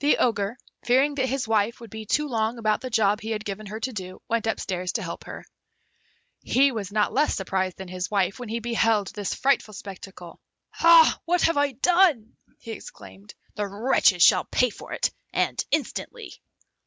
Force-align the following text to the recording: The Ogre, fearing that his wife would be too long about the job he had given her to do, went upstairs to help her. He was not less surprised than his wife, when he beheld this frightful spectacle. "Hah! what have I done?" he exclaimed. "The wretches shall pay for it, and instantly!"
The 0.00 0.18
Ogre, 0.18 0.58
fearing 0.84 1.14
that 1.14 1.26
his 1.30 1.48
wife 1.48 1.80
would 1.80 1.88
be 1.88 2.04
too 2.04 2.28
long 2.28 2.58
about 2.58 2.82
the 2.82 2.90
job 2.90 3.22
he 3.22 3.30
had 3.30 3.46
given 3.46 3.64
her 3.64 3.80
to 3.80 3.94
do, 3.94 4.20
went 4.28 4.46
upstairs 4.46 4.92
to 4.92 5.02
help 5.02 5.24
her. 5.24 5.46
He 6.42 6.70
was 6.70 6.92
not 6.92 7.14
less 7.14 7.34
surprised 7.34 7.78
than 7.78 7.88
his 7.88 8.10
wife, 8.10 8.38
when 8.38 8.50
he 8.50 8.60
beheld 8.60 9.06
this 9.14 9.32
frightful 9.34 9.72
spectacle. 9.72 10.38
"Hah! 10.68 11.18
what 11.24 11.40
have 11.40 11.56
I 11.56 11.72
done?" 11.72 12.36
he 12.58 12.72
exclaimed. 12.72 13.32
"The 13.54 13.66
wretches 13.66 14.22
shall 14.22 14.44
pay 14.44 14.68
for 14.68 14.92
it, 14.92 15.10
and 15.32 15.64
instantly!" 15.70 16.34